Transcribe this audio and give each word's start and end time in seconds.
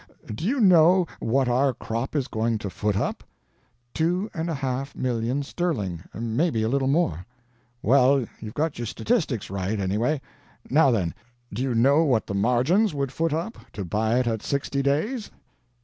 Do 0.33 0.43
you 0.45 0.59
know 0.59 1.05
what 1.19 1.47
our 1.47 1.75
crop 1.75 2.15
is 2.15 2.27
going 2.27 2.57
to 2.57 2.71
foot 2.71 2.97
up?" 2.97 3.23
"Two 3.93 4.31
and 4.33 4.49
a 4.49 4.55
half 4.55 4.95
million 4.95 5.43
sterling 5.43 6.01
maybe 6.11 6.63
a 6.63 6.69
little 6.69 6.87
more." 6.87 7.23
"Well, 7.83 8.25
you've 8.39 8.55
got 8.55 8.79
your 8.79 8.87
statistics 8.87 9.51
right, 9.51 9.79
any 9.79 9.99
way. 9.99 10.19
Now, 10.71 10.89
then, 10.89 11.13
do 11.53 11.61
you 11.61 11.75
know 11.75 12.03
what 12.03 12.25
the 12.25 12.33
margins 12.33 12.95
would 12.95 13.11
foot 13.11 13.31
up, 13.31 13.59
to 13.73 13.85
buy 13.85 14.17
it 14.17 14.25
at 14.25 14.41
sixty 14.41 14.81
days?" 14.81 15.29